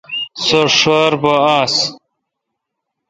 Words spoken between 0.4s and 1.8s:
سو ݭر پا آس۔